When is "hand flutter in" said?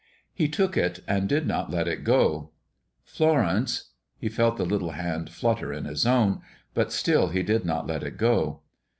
4.93-5.85